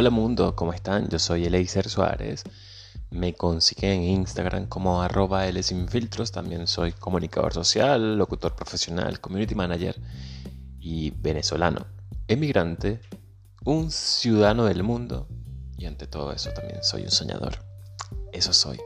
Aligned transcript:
Hola 0.00 0.10
mundo, 0.10 0.54
¿cómo 0.54 0.72
están? 0.72 1.08
Yo 1.08 1.18
soy 1.18 1.46
Eleiser 1.46 1.88
Suárez. 1.88 2.44
Me 3.10 3.34
consiguen 3.34 3.94
en 3.94 4.02
Instagram 4.04 4.68
como 4.68 5.02
arroba. 5.02 5.42
También 6.32 6.68
soy 6.68 6.92
comunicador 6.92 7.52
social, 7.52 8.16
locutor 8.16 8.54
profesional, 8.54 9.18
community 9.20 9.56
manager 9.56 10.00
y 10.78 11.10
venezolano. 11.10 11.84
Emigrante, 12.28 13.00
un 13.64 13.90
ciudadano 13.90 14.66
del 14.66 14.84
mundo 14.84 15.26
y 15.76 15.86
ante 15.86 16.06
todo 16.06 16.30
eso 16.32 16.52
también 16.52 16.78
soy 16.84 17.02
un 17.02 17.10
soñador. 17.10 17.58
Eso 18.32 18.52
soy. 18.52 18.78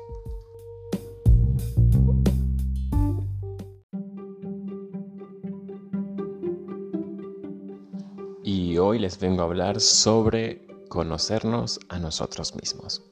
Y 8.43 8.79
hoy 8.79 8.99
les 8.99 9.21
vengo 9.21 9.43
a 9.43 9.45
hablar 9.45 9.79
sobre 9.79 10.72
conocernos 10.93 11.81
a 11.89 11.99
nosotros 11.99 12.55
mismos. 12.55 13.03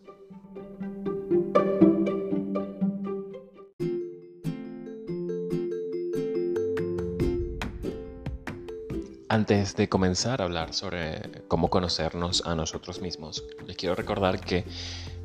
Antes 9.30 9.77
de 9.77 9.89
comenzar 9.89 10.43
a 10.43 10.45
hablar 10.45 10.75
sobre 10.75 11.23
cómo 11.48 11.70
conocernos 11.70 12.43
a 12.45 12.55
nosotros 12.55 13.01
mismos, 13.01 13.45
les 13.66 13.79
quiero 13.79 13.95
recordar 13.95 14.41
que 14.42 14.67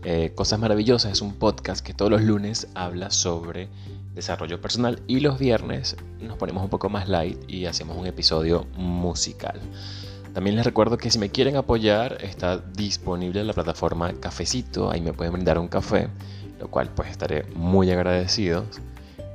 eh, 0.06 0.32
Cosas 0.34 0.58
Maravillosas 0.58 1.12
es 1.12 1.22
un 1.22 1.34
podcast 1.34 1.86
que 1.86 1.94
todos 1.94 2.10
los 2.10 2.22
lunes 2.22 2.70
habla 2.74 3.12
sobre 3.12 3.68
desarrollo 4.14 4.62
personal 4.62 5.02
y 5.08 5.20
los 5.20 5.38
viernes 5.40 5.98
nos 6.22 6.38
ponemos 6.38 6.64
un 6.64 6.70
poco 6.70 6.88
más 6.88 7.10
light 7.10 7.38
y 7.50 7.66
hacemos 7.66 7.98
un 7.98 8.08
episodio 8.08 8.66
musical. 8.78 9.60
También 10.36 10.58
les 10.58 10.66
recuerdo 10.66 10.98
que 10.98 11.10
si 11.10 11.18
me 11.18 11.30
quieren 11.30 11.56
apoyar 11.56 12.18
está 12.22 12.58
disponible 12.58 13.42
la 13.46 13.54
plataforma 13.54 14.12
Cafecito, 14.20 14.92
ahí 14.92 15.00
me 15.00 15.14
pueden 15.14 15.32
brindar 15.32 15.58
un 15.58 15.70
café, 15.70 16.10
lo 16.60 16.70
cual 16.70 16.90
pues 16.94 17.10
estaré 17.10 17.46
muy 17.56 17.90
agradecido. 17.90 18.66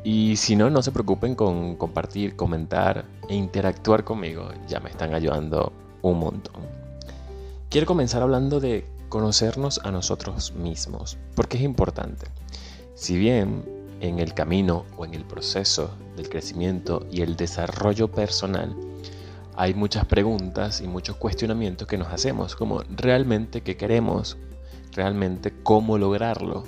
Y 0.04 0.36
si 0.36 0.56
no, 0.56 0.68
no 0.68 0.82
se 0.82 0.92
preocupen 0.92 1.34
con 1.34 1.76
compartir, 1.76 2.36
comentar 2.36 3.06
e 3.30 3.34
interactuar 3.34 4.04
conmigo, 4.04 4.50
ya 4.68 4.78
me 4.80 4.90
están 4.90 5.14
ayudando 5.14 5.72
un 6.02 6.18
montón. 6.18 6.60
Quiero 7.70 7.86
comenzar 7.86 8.20
hablando 8.20 8.60
de 8.60 8.84
conocernos 9.08 9.80
a 9.82 9.90
nosotros 9.90 10.52
mismos, 10.52 11.16
porque 11.34 11.56
es 11.56 11.62
importante. 11.62 12.26
Si 12.94 13.16
bien 13.16 13.64
en 14.02 14.18
el 14.18 14.34
camino 14.34 14.84
o 14.98 15.06
en 15.06 15.14
el 15.14 15.24
proceso 15.24 15.92
del 16.18 16.28
crecimiento 16.28 17.06
y 17.10 17.22
el 17.22 17.36
desarrollo 17.36 18.08
personal, 18.08 18.76
hay 19.60 19.74
muchas 19.74 20.06
preguntas 20.06 20.80
y 20.80 20.88
muchos 20.88 21.16
cuestionamientos 21.16 21.86
que 21.86 21.98
nos 21.98 22.08
hacemos, 22.08 22.56
como 22.56 22.82
realmente 22.96 23.60
qué 23.60 23.76
queremos, 23.76 24.38
realmente 24.92 25.52
cómo 25.62 25.98
lograrlo. 25.98 26.64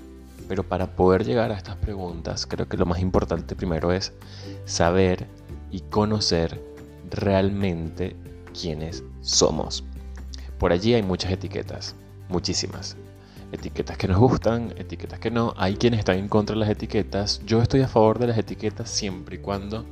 Pero 0.46 0.62
para 0.62 0.94
poder 0.94 1.24
llegar 1.24 1.52
a 1.52 1.56
estas 1.56 1.76
preguntas, 1.76 2.46
creo 2.46 2.68
que 2.68 2.76
lo 2.76 2.84
más 2.84 3.00
importante 3.00 3.56
primero 3.56 3.92
es 3.92 4.12
saber 4.66 5.26
y 5.70 5.80
conocer 5.80 6.62
realmente 7.08 8.14
quiénes 8.52 9.02
somos. 9.22 9.84
Por 10.58 10.70
allí 10.70 10.92
hay 10.92 11.02
muchas 11.02 11.32
etiquetas, 11.32 11.94
muchísimas. 12.28 12.98
Etiquetas 13.52 13.96
que 13.96 14.08
nos 14.08 14.18
gustan, 14.18 14.74
etiquetas 14.76 15.18
que 15.18 15.30
no. 15.30 15.54
Hay 15.56 15.76
quienes 15.76 16.00
están 16.00 16.18
en 16.18 16.28
contra 16.28 16.52
de 16.52 16.60
las 16.60 16.68
etiquetas. 16.68 17.40
Yo 17.46 17.62
estoy 17.62 17.80
a 17.80 17.88
favor 17.88 18.18
de 18.18 18.26
las 18.26 18.36
etiquetas 18.36 18.90
siempre 18.90 19.36
y 19.36 19.38
cuando 19.38 19.86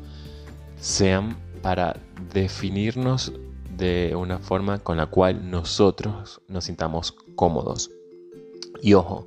sean 0.78 1.48
para 1.62 1.96
definirnos 2.32 3.32
de 3.76 4.14
una 4.14 4.38
forma 4.38 4.78
con 4.78 4.96
la 4.96 5.06
cual 5.06 5.50
nosotros 5.50 6.40
nos 6.48 6.64
sintamos 6.64 7.12
cómodos. 7.34 7.90
Y 8.82 8.94
ojo, 8.94 9.26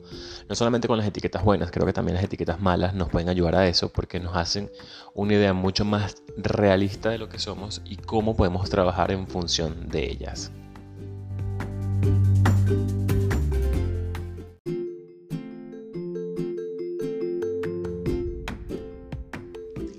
no 0.50 0.56
solamente 0.56 0.88
con 0.88 0.97
las 0.97 1.07
etiquetas 1.07 1.44
buenas, 1.44 1.72
creo 1.72 1.85
que 1.85 1.94
también 1.94 2.16
las 2.16 2.24
etiquetas 2.24 2.59
malas 2.59 2.94
nos 2.94 3.09
pueden 3.09 3.30
ayudar 3.30 3.56
a 3.56 3.68
eso 3.68 3.90
porque 3.90 4.19
nos 4.19 4.35
hacen 4.35 4.72
una 5.13 5.34
idea 5.34 5.53
mucho 5.53 5.85
más 5.85 6.24
realista 6.38 7.09
de 7.09 7.18
lo 7.18 7.30
que 7.30 7.40
somos 7.40 7.81
y 7.85 7.97
cómo 7.97 8.36
podemos 8.36 8.69
trabajar 8.69 9.12
en 9.12 9.28
función 9.28 9.90
de 9.90 10.09
ellas. 10.09 10.52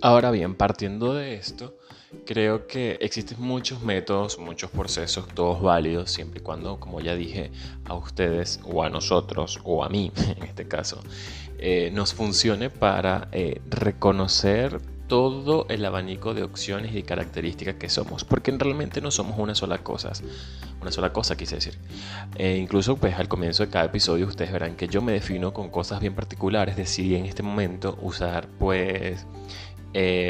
Ahora 0.04 0.30
bien, 0.30 0.54
partiendo 0.54 1.14
de 1.14 1.34
esto, 1.34 1.78
Creo 2.24 2.66
que 2.66 2.96
existen 3.00 3.38
muchos 3.40 3.82
métodos, 3.82 4.38
muchos 4.38 4.70
procesos, 4.70 5.26
todos 5.34 5.60
válidos, 5.60 6.10
siempre 6.10 6.40
y 6.40 6.42
cuando, 6.42 6.80
como 6.80 7.00
ya 7.00 7.14
dije, 7.14 7.50
a 7.84 7.94
ustedes 7.94 8.60
o 8.64 8.82
a 8.82 8.88
nosotros 8.88 9.60
o 9.64 9.84
a 9.84 9.88
mí, 9.88 10.10
en 10.36 10.44
este 10.44 10.66
caso, 10.66 11.02
eh, 11.58 11.90
nos 11.92 12.14
funcione 12.14 12.70
para 12.70 13.28
eh, 13.32 13.60
reconocer 13.68 14.80
todo 15.06 15.66
el 15.68 15.84
abanico 15.84 16.32
de 16.32 16.42
opciones 16.42 16.94
y 16.94 17.02
características 17.02 17.74
que 17.74 17.90
somos, 17.90 18.24
porque 18.24 18.50
realmente 18.52 19.02
no 19.02 19.10
somos 19.10 19.38
una 19.38 19.54
sola 19.54 19.78
cosa, 19.78 20.12
una 20.80 20.90
sola 20.90 21.12
cosa 21.12 21.36
quise 21.36 21.56
decir. 21.56 21.78
Eh, 22.36 22.56
incluso 22.56 22.96
pues 22.96 23.14
al 23.16 23.28
comienzo 23.28 23.66
de 23.66 23.70
cada 23.70 23.84
episodio 23.84 24.26
ustedes 24.26 24.50
verán 24.50 24.76
que 24.76 24.88
yo 24.88 25.02
me 25.02 25.12
defino 25.12 25.52
con 25.52 25.68
cosas 25.68 26.00
bien 26.00 26.14
particulares, 26.14 26.76
decidí 26.76 27.16
en 27.16 27.26
este 27.26 27.42
momento 27.42 27.98
usar 28.00 28.48
pues 28.58 29.26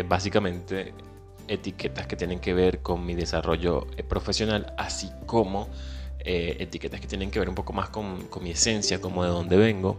básicamente 0.08 0.92
etiquetas 1.48 2.06
que 2.06 2.16
tienen 2.16 2.40
que 2.40 2.54
ver 2.54 2.80
con 2.80 3.04
mi 3.04 3.14
desarrollo 3.14 3.86
eh, 3.96 4.02
profesional, 4.02 4.72
así 4.78 5.10
como 5.26 5.68
eh, 6.20 6.56
etiquetas 6.60 7.00
que 7.00 7.06
tienen 7.06 7.30
que 7.30 7.38
ver 7.38 7.48
un 7.48 7.54
poco 7.54 7.72
más 7.72 7.90
con, 7.90 8.28
mi 8.42 8.50
esencia, 8.50 9.00
como 9.00 9.24
de 9.24 9.30
dónde 9.30 9.56
vengo. 9.56 9.96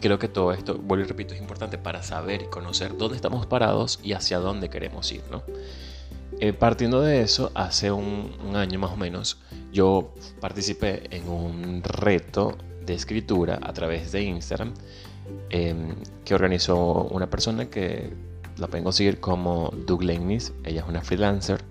Creo 0.00 0.18
que 0.18 0.28
todo 0.28 0.52
esto, 0.52 0.78
vuelvo 0.78 1.04
y 1.04 1.08
repito, 1.08 1.34
es 1.34 1.40
importante 1.40 1.78
para 1.78 2.02
saber 2.02 2.42
y 2.42 2.46
conocer 2.46 2.96
dónde 2.96 3.16
estamos 3.16 3.46
parados 3.46 4.00
y 4.02 4.14
hacia 4.14 4.38
dónde 4.38 4.68
queremos 4.68 5.12
ir. 5.12 5.22
¿no? 5.30 5.44
Eh, 6.40 6.52
partiendo 6.52 7.02
de 7.02 7.22
eso, 7.22 7.52
hace 7.54 7.92
un, 7.92 8.32
año 8.54 8.80
más 8.80 8.90
o 8.90 8.96
menos, 8.96 9.38
yo 9.72 10.12
participé 10.40 11.04
en 11.14 11.28
un 11.28 11.82
reto 11.84 12.58
de 12.84 12.94
escritura 12.94 13.60
a 13.62 13.72
través 13.72 14.10
de 14.10 14.22
Instagram 14.22 14.74
em, 15.50 15.94
que 16.24 16.34
organizó 16.34 17.04
una 17.04 17.30
persona 17.30 17.70
que 17.70 18.12
la 18.58 18.66
pueden 18.68 18.84
conseguir 18.84 19.20
como 19.20 19.72
Doug 19.86 20.02
Lennis, 20.02 20.52
ella 20.64 20.82
es 20.82 20.88
una 20.88 21.02
freelancer. 21.02 21.62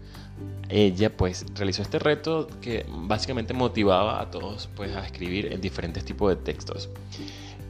Ella 0.70 1.16
pues 1.16 1.46
realizó 1.54 1.82
este 1.82 2.00
reto 2.00 2.48
que 2.62 2.86
básicamente 2.88 3.54
motivaba 3.54 4.22
a 4.22 4.32
todos 4.32 4.70
pues 4.76 4.96
a 4.96 5.06
escribir 5.06 5.52
en 5.52 5.60
diferentes 5.60 6.06
tipos 6.06 6.30
de 6.30 6.38
textos. 6.38 6.90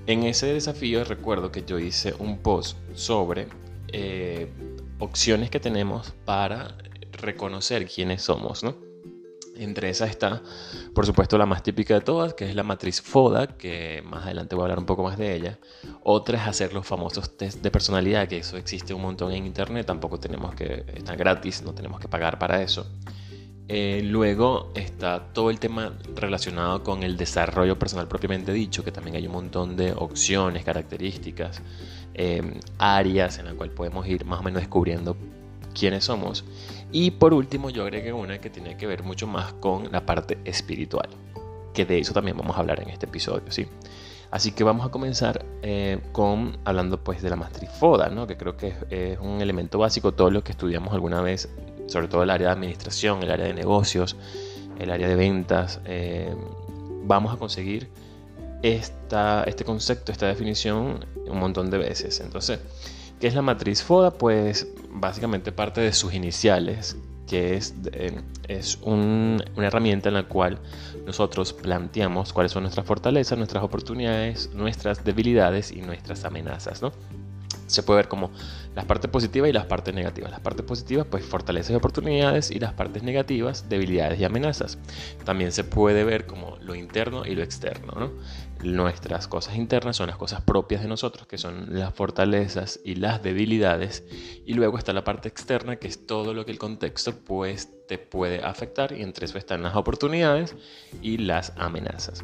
En 0.06 0.24
ese 0.24 0.54
desafío 0.54 1.04
recuerdo 1.04 1.52
que 1.52 1.64
yo 1.64 1.80
hice 1.80 2.14
un 2.20 2.38
post 2.38 2.78
sobre 2.94 3.48
eh, 3.88 4.52
opciones 5.00 5.50
que 5.50 5.60
tenemos 5.60 6.14
para 6.26 6.78
reconocer 7.12 7.88
quiénes 7.88 8.22
somos, 8.22 8.64
¿no? 8.64 8.91
Entre 9.62 9.92
esas 9.92 10.10
está, 10.10 10.42
por 10.96 11.06
supuesto, 11.06 11.38
la 11.38 11.46
más 11.46 11.62
típica 11.62 11.94
de 11.94 12.02
todas, 12.02 12.34
que 12.34 12.50
es 12.50 12.56
la 12.56 12.64
matriz 12.64 13.00
FODA, 13.00 13.46
que 13.46 14.02
más 14.04 14.26
adelante 14.26 14.56
voy 14.56 14.64
a 14.64 14.66
hablar 14.66 14.80
un 14.80 14.88
poco 14.88 15.04
más 15.04 15.20
de 15.20 15.36
ella. 15.36 15.60
Otra 16.02 16.42
es 16.42 16.48
hacer 16.48 16.74
los 16.74 16.88
famosos 16.88 17.38
test 17.38 17.62
de 17.62 17.70
personalidad, 17.70 18.28
que 18.28 18.38
eso 18.38 18.58
existe 18.58 18.94
un 18.96 19.04
montón 19.04 19.32
en 19.34 19.46
internet, 19.46 19.86
tampoco 19.86 20.20
tenemos 20.20 20.56
que, 20.56 20.84
está 20.96 21.16
gratis, 21.16 21.62
no 21.62 21.74
tenemos 21.74 22.00
que 22.00 22.08
pagar 22.08 22.40
para 22.40 22.64
eso. 22.64 22.88
Eh, 23.68 24.02
luego 24.04 24.72
está 24.74 25.32
todo 25.32 25.52
el 25.52 25.60
tema 25.60 25.94
relacionado 26.16 26.84
con 26.84 27.04
el 27.04 27.16
desarrollo 27.16 27.78
personal 27.78 28.08
propiamente 28.08 28.52
dicho, 28.52 28.84
que 28.84 28.92
también 28.92 29.16
hay 29.16 29.28
un 29.28 29.34
montón 29.34 29.78
de 29.78 29.94
opciones, 29.94 30.66
características, 30.66 31.62
eh, 32.16 32.60
áreas 32.80 33.38
en 33.38 33.46
las 33.46 33.54
cuales 33.54 33.76
podemos 33.76 34.08
ir 34.08 34.26
más 34.26 34.40
o 34.40 34.44
menos 34.44 34.60
descubriendo 34.60 35.16
quiénes 35.74 36.06
somos. 36.06 36.46
Y 36.92 37.12
por 37.12 37.34
último 37.34 37.70
yo 37.70 37.84
agregué 37.84 38.14
una 38.14 38.40
que 38.40 38.50
tiene 38.50 38.78
que 38.78 38.88
ver 38.88 39.04
mucho 39.04 39.28
más 39.28 39.54
con 39.54 39.92
la 39.92 40.06
parte 40.06 40.38
espiritual, 40.46 41.10
que 41.74 41.86
de 41.86 42.00
eso 42.00 42.14
también 42.14 42.38
vamos 42.38 42.58
a 42.58 42.60
hablar 42.60 42.82
en 42.82 42.90
este 42.90 43.06
episodio, 43.06 43.52
¿sí? 43.52 43.68
Así 44.32 44.54
que 44.54 44.64
vamos 44.64 44.86
a 44.86 44.90
comenzar 44.90 45.46
eh, 45.62 46.00
con 46.14 46.58
hablando 46.64 47.04
pues 47.04 47.22
de 47.22 47.30
la 47.30 47.36
matriz 47.36 47.70
FODA, 47.70 48.08
¿no? 48.10 48.28
que 48.28 48.38
creo 48.38 48.56
que 48.56 48.74
es, 48.90 49.20
un 49.20 49.42
elemento 49.42 49.78
básico, 49.78 50.14
todo 50.14 50.32
lo 50.32 50.42
que 50.42 50.54
estudiamos 50.54 50.94
alguna 50.94 51.22
vez, 51.22 51.50
sobre 51.88 52.08
todo 52.08 52.24
el 52.24 52.30
área 52.30 52.48
de 52.48 52.54
administración, 52.54 53.22
el 53.24 53.32
área 53.32 53.46
de 53.46 53.54
negocios, 53.54 54.16
el 54.80 54.90
área 54.90 55.10
de 55.10 55.16
ventas, 55.16 55.82
eh, 55.84 56.34
vamos 57.04 57.34
a 57.34 57.38
conseguir 57.38 57.90
esta, 58.64 59.44
este 59.44 59.66
concepto, 59.66 60.14
esta 60.14 60.28
definición 60.28 61.06
un 61.28 61.38
montón 61.38 61.70
de 61.70 61.78
veces. 61.78 62.22
Entonces, 62.22 62.60
¿Qué 63.22 63.28
es 63.28 63.36
la 63.36 63.44
matriz 63.44 63.84
FODA? 63.84 64.10
Pues 64.10 64.68
básicamente 64.90 65.52
parte 65.52 65.80
de 65.80 65.94
sus 65.94 66.16
iniciales, 66.16 66.98
que 67.28 67.54
es, 67.56 67.76
eh, 67.92 68.20
es 68.48 68.80
una 68.82 69.44
herramienta 69.58 70.10
en 70.10 70.16
la 70.16 70.24
cual 70.24 70.58
nosotros 71.06 71.54
planteamos 71.54 72.34
cuáles 72.34 72.52
son 72.52 72.64
nuestras 72.64 72.84
fortalezas, 72.88 73.38
nuestras 73.38 73.64
oportunidades, 73.64 74.50
nuestras 74.56 75.04
debilidades 75.04 75.72
y 75.72 75.82
nuestras 75.82 76.26
amenazas. 76.26 76.82
¿no? 76.82 76.94
Se 77.72 77.84
puede 77.84 77.98
ver 77.98 78.08
como 78.08 78.32
las 78.76 78.86
partes 78.86 79.10
positivas 79.12 79.50
y 79.50 79.54
las 79.54 79.66
partes 79.66 79.94
negativas. 79.94 80.32
Las 80.32 80.40
partes 80.40 80.66
positivas, 80.66 81.06
pues 81.10 81.26
fortalezas 81.26 81.72
y 81.72 81.76
oportunidades 81.76 82.52
y 82.52 82.60
las 82.60 82.74
partes 82.74 83.04
negativas, 83.04 83.68
debilidades 83.70 84.20
y 84.20 84.24
amenazas. 84.24 84.78
También 85.26 85.52
se 85.52 85.64
puede 85.64 86.04
ver 86.04 86.26
como 86.26 86.58
lo 86.62 86.76
interno 86.76 87.26
y 87.26 87.36
lo 87.36 87.44
externo. 87.44 87.94
¿no? 87.94 88.12
Nuestras 88.64 89.28
cosas 89.28 89.56
internas 89.56 89.98
son 89.98 90.08
las 90.08 90.18
cosas 90.18 90.42
propias 90.42 90.82
de 90.82 90.88
nosotros, 90.88 91.28
que 91.28 91.38
son 91.38 91.78
las 91.78 91.94
fortalezas 91.94 92.80
y 92.86 92.96
las 92.96 93.22
debilidades. 93.24 94.04
Y 94.46 94.54
luego 94.54 94.78
está 94.78 94.94
la 94.94 95.04
parte 95.04 95.28
externa, 95.28 95.76
que 95.78 95.88
es 95.88 96.06
todo 96.06 96.34
lo 96.34 96.46
que 96.46 96.52
el 96.52 96.60
contexto 96.60 97.16
pues 97.24 97.70
te 97.92 97.98
puede 97.98 98.42
afectar. 98.42 98.94
Y 98.94 99.02
entre 99.02 99.26
eso 99.26 99.38
están 99.38 99.64
las 99.64 99.76
oportunidades 99.76 100.56
y 101.02 101.18
las 101.18 101.52
amenazas. 101.58 102.24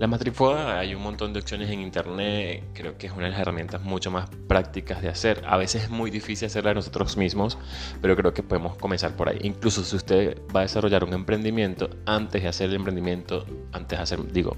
La 0.00 0.08
matrifoda, 0.08 0.80
hay 0.80 0.92
un 0.92 1.02
montón 1.04 1.32
de 1.32 1.38
opciones 1.38 1.70
en 1.70 1.82
internet. 1.82 2.64
Creo 2.74 2.98
que 2.98 3.06
es 3.06 3.12
una 3.12 3.26
de 3.26 3.30
las 3.30 3.38
herramientas 3.38 3.80
mucho 3.82 4.10
más 4.10 4.28
prácticas 4.48 5.02
de 5.02 5.08
hacer. 5.10 5.44
A 5.46 5.56
veces 5.56 5.84
es 5.84 5.90
muy 5.90 6.10
difícil 6.10 6.46
hacerla 6.46 6.74
nosotros 6.74 7.16
mismos, 7.16 7.58
pero 8.02 8.16
creo 8.16 8.34
que 8.34 8.42
podemos 8.42 8.76
comenzar 8.76 9.14
por 9.14 9.28
ahí. 9.28 9.38
Incluso 9.42 9.84
si 9.84 9.94
usted 9.94 10.36
va 10.52 10.60
a 10.60 10.62
desarrollar 10.64 11.04
un 11.04 11.12
emprendimiento, 11.12 11.90
antes 12.06 12.42
de 12.42 12.48
hacer 12.48 12.70
el 12.70 12.74
emprendimiento, 12.74 13.46
antes 13.70 13.96
de 13.96 14.02
hacer, 14.02 14.32
digo, 14.32 14.56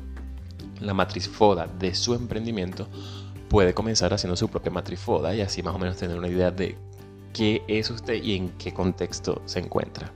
la 0.81 0.94
matriz 0.94 1.29
FODA 1.29 1.67
de 1.67 1.94
su 1.94 2.14
emprendimiento, 2.14 2.88
puede 3.50 3.75
comenzar 3.75 4.14
haciendo 4.14 4.37
su 4.37 4.49
propia 4.49 4.73
matriz 4.73 5.00
FODA 5.00 5.35
y 5.35 5.43
así 5.43 5.62
más 5.62 5.75
o 5.75 5.79
menos 5.79 5.99
tener 5.99 6.17
una 6.17 6.29
idea 6.29 6.50
de 6.50 6.79
qué 7.35 7.62
es 7.69 7.91
usted 7.91 8.23
y 8.23 8.37
en 8.37 8.49
qué 8.56 8.73
contexto 8.73 9.43
se 9.44 9.58
encuentra. 9.58 10.11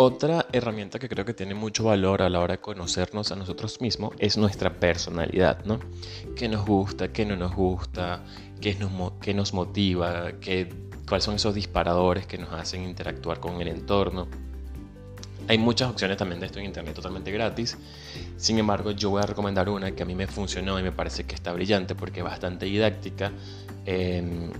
Otra 0.00 0.46
herramienta 0.52 1.00
que 1.00 1.08
creo 1.08 1.24
que 1.24 1.34
tiene 1.34 1.54
mucho 1.54 1.82
valor 1.82 2.22
a 2.22 2.30
la 2.30 2.38
hora 2.38 2.54
de 2.54 2.60
conocernos 2.60 3.32
a 3.32 3.36
nosotros 3.36 3.80
mismos 3.80 4.14
es 4.20 4.38
nuestra 4.38 4.78
personalidad, 4.78 5.64
¿no? 5.64 5.80
¿Qué 6.36 6.48
nos 6.48 6.64
gusta, 6.64 7.12
qué 7.12 7.26
no 7.26 7.34
nos 7.34 7.52
gusta, 7.52 8.24
qué 8.60 8.76
nos, 8.76 8.92
qué 9.20 9.34
nos 9.34 9.52
motiva, 9.54 10.38
qué, 10.40 10.68
cuáles 11.08 11.24
son 11.24 11.34
esos 11.34 11.52
disparadores 11.52 12.28
que 12.28 12.38
nos 12.38 12.52
hacen 12.52 12.84
interactuar 12.84 13.40
con 13.40 13.60
el 13.60 13.66
entorno? 13.66 14.28
Hay 15.48 15.58
muchas 15.58 15.90
opciones 15.90 16.18
también 16.18 16.40
de 16.40 16.46
esto 16.46 16.58
en 16.58 16.64
internet 16.66 16.94
totalmente 16.94 17.32
gratis. 17.32 17.78
Sin 18.36 18.58
embargo, 18.58 18.90
yo 18.90 19.08
voy 19.10 19.22
a 19.22 19.26
recomendar 19.26 19.68
una 19.68 19.92
que 19.92 20.02
a 20.02 20.06
mí 20.06 20.14
me 20.14 20.26
funcionó 20.26 20.78
y 20.78 20.82
me 20.82 20.92
parece 20.92 21.24
que 21.24 21.34
está 21.34 21.52
brillante 21.52 21.94
porque 21.94 22.20
es 22.20 22.24
bastante 22.24 22.66
didáctica. 22.66 23.32
Eh, 23.86 24.50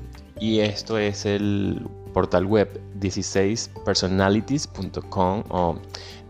y 0.41 0.61
esto 0.61 0.99
es 0.99 1.27
el 1.27 1.87
portal 2.15 2.47
web 2.47 2.81
16personalities.com 3.01 5.45
o 5.49 5.79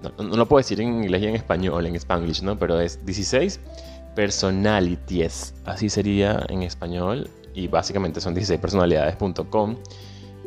no, 0.02 0.36
lo 0.36 0.46
puedo 0.46 0.58
decir 0.58 0.80
en 0.80 1.02
inglés 1.02 1.22
y 1.22 1.26
en 1.26 1.34
español, 1.34 1.86
en 1.86 1.96
spanglish, 1.96 2.42
¿no? 2.42 2.58
Pero 2.58 2.80
es 2.80 3.04
16 3.04 3.60
personalities, 4.14 5.54
así 5.64 5.88
sería 5.88 6.44
en 6.48 6.62
español 6.62 7.28
y 7.54 7.68
básicamente 7.68 8.20
son 8.20 8.34
16personalidades.com. 8.34 9.76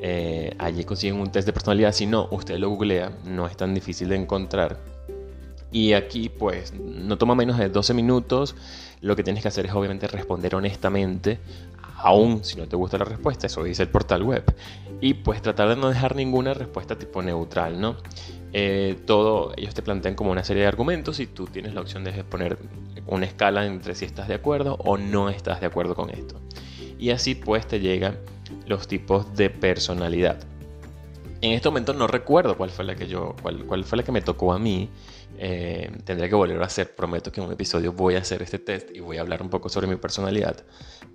Eh, 0.01 0.55
allí 0.57 0.83
consiguen 0.83 1.19
un 1.19 1.31
test 1.31 1.45
de 1.45 1.53
personalidad, 1.53 1.93
si 1.93 2.07
no, 2.07 2.27
usted 2.31 2.57
lo 2.57 2.69
googlea, 2.69 3.11
no 3.23 3.47
es 3.47 3.55
tan 3.55 3.73
difícil 3.73 4.09
de 4.09 4.15
encontrar. 4.15 4.77
Y 5.71 5.93
aquí 5.93 6.27
pues 6.27 6.73
no 6.73 7.17
toma 7.17 7.35
menos 7.35 7.57
de 7.57 7.69
12 7.69 7.93
minutos, 7.93 8.55
lo 8.99 9.15
que 9.15 9.23
tienes 9.23 9.41
que 9.41 9.47
hacer 9.47 9.67
es 9.67 9.73
obviamente 9.73 10.07
responder 10.07 10.55
honestamente 10.55 11.39
aún 12.03 12.43
si 12.43 12.57
no 12.57 12.67
te 12.67 12.75
gusta 12.75 12.97
la 12.97 13.05
respuesta, 13.05 13.47
eso 13.47 13.63
dice 13.63 13.83
el 13.83 13.89
portal 13.89 14.23
web. 14.23 14.43
Y 14.99 15.15
pues 15.15 15.41
tratar 15.41 15.69
de 15.69 15.75
no 15.75 15.89
dejar 15.89 16.15
ninguna 16.15 16.53
respuesta 16.53 16.97
tipo 16.97 17.21
neutral, 17.21 17.79
¿no? 17.79 17.97
Eh, 18.53 18.99
todo, 19.05 19.53
ellos 19.55 19.73
te 19.73 19.81
plantean 19.81 20.15
como 20.15 20.31
una 20.31 20.43
serie 20.43 20.63
de 20.63 20.67
argumentos 20.67 21.19
y 21.19 21.27
tú 21.27 21.45
tienes 21.45 21.73
la 21.73 21.81
opción 21.81 22.03
de 22.03 22.23
poner 22.23 22.57
una 23.07 23.25
escala 23.25 23.65
entre 23.65 23.95
si 23.95 24.05
estás 24.05 24.27
de 24.27 24.35
acuerdo 24.35 24.75
o 24.79 24.97
no 24.97 25.29
estás 25.29 25.61
de 25.61 25.67
acuerdo 25.67 25.95
con 25.95 26.09
esto. 26.09 26.39
Y 27.01 27.09
así 27.09 27.35
pues 27.35 27.67
te 27.67 27.79
llegan 27.79 28.19
los 28.67 28.87
tipos 28.87 29.35
de 29.35 29.49
personalidad. 29.49 30.39
En 31.41 31.53
este 31.53 31.67
momento 31.67 31.95
no 31.95 32.05
recuerdo 32.05 32.55
cuál 32.55 32.69
fue 32.69 32.85
la 32.85 32.95
que 32.95 33.07
yo, 33.07 33.35
cuál, 33.41 33.65
cuál 33.65 33.83
fue 33.83 33.97
la 33.97 34.03
que 34.03 34.11
me 34.11 34.21
tocó 34.21 34.53
a 34.53 34.59
mí. 34.59 34.87
Eh, 35.39 35.89
tendría 36.05 36.29
que 36.29 36.35
volver 36.35 36.61
a 36.61 36.65
hacer. 36.65 36.93
Prometo 36.95 37.31
que 37.31 37.41
en 37.41 37.47
un 37.47 37.53
episodio 37.53 37.91
voy 37.93 38.13
a 38.13 38.19
hacer 38.19 38.43
este 38.43 38.59
test 38.59 38.95
y 38.95 38.99
voy 38.99 39.17
a 39.17 39.21
hablar 39.21 39.41
un 39.41 39.49
poco 39.49 39.67
sobre 39.67 39.87
mi 39.87 39.95
personalidad. 39.95 40.63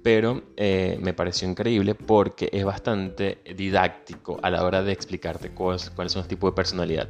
Pero 0.02 0.42
eh, 0.56 0.98
me 1.00 1.14
pareció 1.14 1.48
increíble 1.48 1.94
porque 1.94 2.50
es 2.52 2.64
bastante 2.64 3.38
didáctico 3.56 4.40
a 4.42 4.50
la 4.50 4.64
hora 4.64 4.82
de 4.82 4.90
explicarte 4.90 5.50
cuáles, 5.50 5.90
cuáles 5.90 6.12
son 6.12 6.20
los 6.20 6.28
tipos 6.28 6.50
de 6.50 6.56
personalidad. 6.56 7.08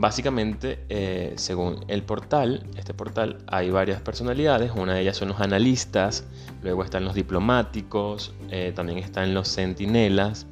Básicamente, 0.00 0.78
eh, 0.88 1.34
según 1.36 1.84
el 1.88 2.02
portal, 2.02 2.66
este 2.76 2.94
portal 2.94 3.36
hay 3.46 3.70
varias 3.70 4.00
personalidades. 4.00 4.72
Una 4.74 4.94
de 4.94 5.02
ellas 5.02 5.18
son 5.18 5.28
los 5.28 5.40
analistas, 5.40 6.24
luego 6.62 6.82
están 6.82 7.04
los 7.04 7.14
diplomáticos, 7.14 8.32
también 8.74 8.98
están 8.98 9.34
los 9.34 9.54
centinelas 9.54 10.46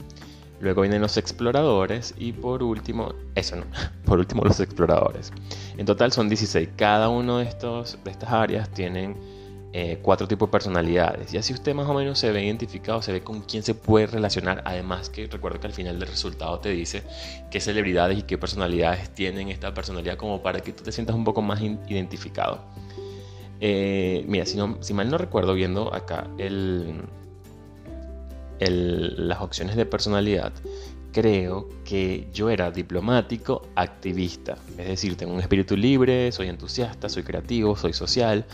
Luego 0.61 0.83
vienen 0.83 1.01
los 1.01 1.17
exploradores 1.17 2.15
y 2.19 2.33
por 2.33 2.63
último, 2.63 3.15
eso 3.35 3.57
no, 3.57 3.65
por 4.05 4.19
último 4.19 4.43
los 4.45 4.59
exploradores. 4.59 5.33
En 5.77 5.87
total 5.87 6.13
son 6.13 6.29
16. 6.29 6.71
Cada 6.77 7.09
uno 7.09 7.39
de, 7.39 7.45
estos, 7.45 7.99
de 8.03 8.11
estas 8.11 8.31
áreas 8.33 8.69
tienen 8.71 9.17
eh, 9.73 9.99
cuatro 10.01 10.27
tipos 10.27 10.49
de 10.49 10.53
personalidades. 10.53 11.35
Y 11.35 11.37
así 11.37 11.53
usted 11.53 11.75
más 11.75 11.87
o 11.89 11.95
menos 11.95 12.19
se 12.19 12.33
ve 12.33 12.45
identificado, 12.45 13.03
se 13.03 13.13
ve 13.13 13.23
con 13.23 13.43
quién 13.43 13.63
se 13.63 13.75
puede 13.75 14.07
relacionar. 14.07 14.63
Además 14.65 15.11
que 15.11 15.27
recuerdo 15.27 15.61
que 15.61 15.67
al 15.67 15.75
final 15.75 15.99
del 15.99 16.09
resultado 16.09 16.59
te 16.59 16.71
dice 16.71 17.03
qué 17.51 17.61
celebridades 17.61 18.19
y 18.19 18.23
qué 18.23 18.39
personalidades 18.39 19.11
tienen 19.11 19.51
esta 19.51 19.75
personalidad 19.75 20.17
como 20.17 20.43
para 20.43 20.61
que 20.61 20.73
tú 20.73 20.83
te 20.83 20.93
sientas 20.93 21.15
un 21.15 21.25
poco 21.25 21.43
más 21.43 21.61
identificado. 21.61 22.65
Eh, 23.61 24.25
mira, 24.29 24.47
si, 24.47 24.95
mal 24.95 25.11
no 25.11 25.19
recuerdo 25.19 25.53
viendo 25.55 25.93
acá 25.93 26.29
el, 26.39 27.03
las 28.59 29.41
opciones 29.41 29.77
de 29.77 29.85
personalidad, 29.85 30.53
creo 31.13 31.69
que 31.85 32.29
yo 32.33 32.51
era 32.51 32.71
diplomático, 32.71 33.63
activista. 33.75 34.57
Es 34.77 34.89
decir, 34.89 35.17
tengo 35.17 35.33
un 35.33 35.41
espíritu 35.41 35.77
libre, 35.77 36.31
soy 36.33 36.49
entusiasta, 36.49 37.09
soy 37.09 37.23
creativo, 37.23 37.77
soy 37.77 37.93
social 37.93 38.45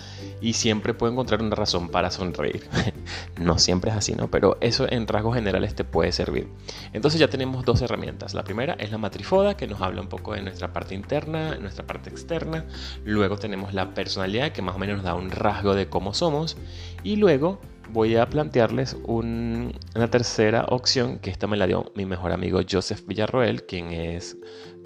y 0.41 0.53
siempre 0.53 0.95
puedo 0.95 1.13
encontrar 1.13 1.43
una 1.43 1.55
razón 1.55 1.89
para 1.89 2.11
sonreír. 2.11 2.65
no 3.41 3.59
siempre 3.59 3.91
es 3.91 3.97
así, 3.97 4.15
¿no? 4.15 4.31
Pero 4.31 4.57
eso 4.61 4.91
en 4.91 5.07
rasgos 5.07 5.35
generales 5.35 5.75
te 5.75 5.85
puede 5.85 6.13
servir. 6.13 6.49
Entonces 6.93 7.21
ya 7.21 7.29
tenemos 7.29 7.65
dos 7.65 7.83
herramientas. 7.83 8.35
La 8.35 8.45
primera 8.45 8.75
es 8.75 8.91
la 8.91 8.99
matrifoda, 8.99 9.57
que 9.57 9.67
nos 9.67 9.81
habla 9.81 10.01
un 10.01 10.09
poco 10.09 10.35
de 10.35 10.43
nuestra 10.43 10.73
parte 10.73 10.95
interna, 10.95 11.57
nuestra 11.57 11.87
parte 11.87 12.11
externa. 12.11 12.65
Luego 13.05 13.37
tenemos 13.37 13.75
la 13.75 13.95
personalidad, 13.95 14.53
que 14.53 14.63
más 14.63 14.77
o 14.77 14.79
menos 14.79 14.97
nos 14.97 15.05
da 15.05 15.15
un 15.15 15.31
rasgo 15.31 15.75
de 15.75 15.89
cómo 15.89 16.15
somos. 16.15 16.57
Y 17.03 17.17
luego 17.17 17.61
voy 17.91 18.17
a 18.17 18.29
plantearles 18.29 18.97
una 19.05 20.11
tercera 20.11 20.67
opción 20.69 21.19
que 21.19 21.31
esta 21.31 21.47
me 21.47 21.57
la 21.57 21.67
dio 21.67 21.93
mi 21.95 22.07
mejor 22.07 22.33
amigo 22.33 22.61
Joseph 22.69 23.07
Villarroel, 23.07 23.65
quien 23.65 23.93
es 23.93 24.37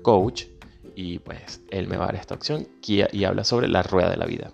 coach, 0.02 0.44
y 0.94 1.18
pues 1.20 1.62
él 1.70 1.88
me 1.88 1.96
va 1.96 2.04
a 2.04 2.06
dar 2.08 2.16
esta 2.16 2.34
opción 2.34 2.68
y 2.86 3.24
habla 3.24 3.44
sobre 3.44 3.68
la 3.68 3.82
rueda 3.82 4.10
de 4.10 4.16
la 4.16 4.26
vida. 4.26 4.52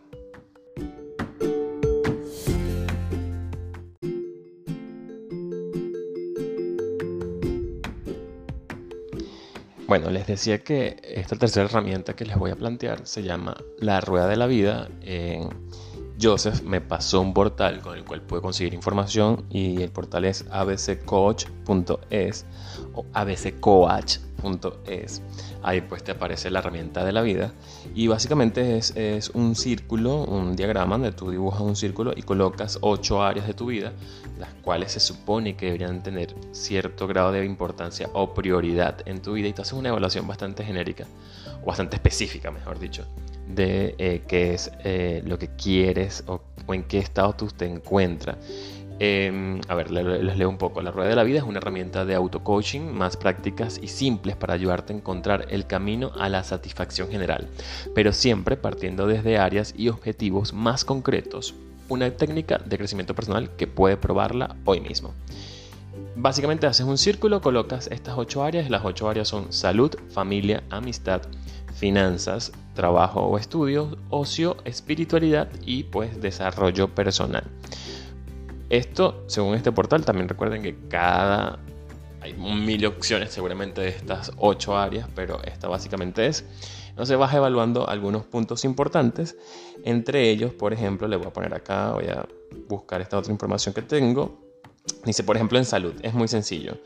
Bueno, 9.87 10.11
les 10.11 10.27
decía 10.27 10.65
que 10.65 10.97
esta 11.05 11.37
tercera 11.37 11.67
herramienta 11.67 12.17
que 12.17 12.25
les 12.25 12.37
voy 12.37 12.51
a 12.51 12.57
plantear 12.57 13.07
se 13.07 13.23
llama 13.23 13.57
la 13.79 14.01
rueda 14.01 14.27
de 14.27 14.37
la 14.37 14.47
vida. 14.47 14.89
Joseph 16.25 16.63
me 16.63 16.81
pasó 16.81 17.21
un 17.21 17.35
portal 17.35 17.83
con 17.83 17.99
el 17.99 18.05
cual 18.05 18.23
pude 18.23 18.41
conseguir 18.41 18.73
información 18.73 19.45
y 19.51 19.83
el 19.83 19.91
portal 19.91 20.25
es 20.25 20.47
abccoach.es 20.51 22.47
o 22.95 23.05
abccoach.es. 23.13 24.33
Ahí 25.63 25.83
pues 25.83 26.03
te 26.03 26.13
aparece 26.13 26.51
la 26.51 26.61
herramienta 26.61 27.05
de 27.05 27.13
la 27.13 27.21
vida 27.21 27.53
y 27.95 28.07
básicamente 28.07 28.79
es, 28.79 28.97
es, 28.97 29.29
un 29.31 29.55
círculo, 29.55 30.25
un 30.25 30.57
diagrama 30.57 30.95
donde 30.95 31.13
tú 31.13 31.31
dibujas 31.31 31.61
un 31.61 31.77
círculo 31.77 32.15
y 32.17 32.23
colocas 32.23 32.79
ocho 32.81 33.23
áreas 33.23 33.47
de 33.47 33.53
tu 33.53 33.67
vida, 33.67 33.93
las 34.39 34.55
cuales 34.63 34.93
se 34.93 35.01
supone 35.01 35.57
que 35.57 35.67
deberían 35.67 36.03
tener 36.03 36.35
cierto 36.53 37.07
grado 37.07 37.33
de 37.33 37.45
importancia 37.45 38.09
o 38.15 38.33
prioridad 38.33 39.07
en 39.07 39.21
tu 39.21 39.35
vida 39.35 39.49
y 39.49 39.53
tú 39.53 39.61
haces 39.61 39.75
una 39.75 39.91
evaluación 39.91 40.27
bastante 40.27 40.65
genérica 40.65 41.07
o 41.63 41.67
bastante 41.67 41.97
específica, 41.97 42.51
mejor 42.51 42.79
dicho 42.79 43.05
de 43.49 43.95
eh, 43.99 44.23
qué 44.27 44.55
es 44.55 44.71
eh, 44.85 45.23
lo 45.27 45.39
que 45.39 45.49
quieres 45.49 46.25
o, 46.27 46.41
en 46.69 46.85
qué 46.85 46.99
estado 46.99 47.35
tú 47.35 47.49
te 47.49 47.67
encuentras. 47.67 48.37
Em, 49.01 49.61
a 49.69 49.75
ver, 49.75 49.91
les, 49.91 50.37
leo 50.37 50.49
un 50.49 50.57
poco. 50.57 50.81
La 50.81 50.91
rueda 50.93 51.09
de 51.09 51.17
la 51.17 51.25
vida 51.25 51.39
es 51.39 51.45
una 51.45 51.59
herramienta 51.59 52.05
de 52.05 52.15
auto-coaching 52.15 52.81
más 52.93 53.17
prácticas 53.17 53.79
y 53.83 53.89
simples 53.89 54.37
para 54.37 54.55
ayudarte 54.55 54.93
a 54.93 54.97
encontrar 54.97 55.47
el 55.51 55.67
camino 55.67 56.13
a 56.17 56.29
la 56.29 56.45
satisfacción 56.45 57.09
general, 57.09 57.49
pero 57.95 58.13
siempre 58.13 58.57
partiendo 58.57 59.07
desde 59.07 59.39
áreas 59.39 59.75
y 59.77 59.89
objetivos 59.89 60.53
más 60.53 60.85
concretos. 60.85 61.55
Una 61.89 62.11
técnica 62.13 62.59
de 62.59 62.79
crecimiento 62.79 63.15
personal 63.15 63.51
que 63.57 63.67
puede 63.67 63.97
probarla 63.97 64.57
hoy 64.65 64.81
mismo. 64.81 65.13
Básicamente 66.17 66.67
haces 66.67 66.87
un 66.87 66.97
círculo, 66.97 67.41
colocas 67.41 67.89
estas 67.89 68.17
ocho 68.17 68.45
áreas. 68.45 68.71
Las 68.71 68.85
ocho 68.85 69.09
áreas 69.09 69.29
son 69.29 69.53
salud, 69.53 69.95
familia, 70.09 70.63
amistad, 70.71 71.23
finanzas, 71.75 72.53
trabajo 72.75 73.21
o 73.21 73.39
estudios, 73.39 73.97
ocio, 74.11 74.57
espiritualidad 74.65 75.49
y 75.65 75.85
pues 75.85 76.21
desarrollo 76.21 76.95
personal. 76.95 77.45
Esto, 78.71 79.25
según 79.27 79.55
este 79.55 79.73
portal, 79.73 80.05
también 80.05 80.29
recuerden 80.29 80.63
que 80.63 80.77
cada 80.89 81.59
hay 82.25 82.33
mil 82.33 82.87
opciones 82.87 83.33
seguramente 83.33 83.83
de 83.83 83.89
estas 83.89 84.33
ocho 84.39 84.79
áreas, 84.79 85.07
pero 85.15 85.43
esta 85.45 85.69
básicamente 85.69 86.27
es. 86.27 86.47
Entonces 86.89 87.19
vas 87.19 87.35
evaluando 87.35 87.87
algunos 87.87 88.25
puntos 88.25 88.65
importantes. 88.65 89.37
Entre 89.85 90.31
ellos, 90.31 90.55
por 90.55 90.73
ejemplo, 90.73 91.07
le 91.07 91.17
voy 91.17 91.27
a 91.27 91.33
poner 91.35 91.53
acá, 91.53 91.93
voy 91.93 92.07
a 92.07 92.27
buscar 92.67 93.03
esta 93.03 93.19
otra 93.19 93.31
información 93.31 93.75
que 93.75 93.83
tengo. 93.83 94.44
Dice, 95.05 95.23
por 95.23 95.37
ejemplo, 95.37 95.59
en 95.59 95.65
salud, 95.65 95.95
es 96.03 96.15
muy 96.15 96.29
sencillo. 96.29 96.79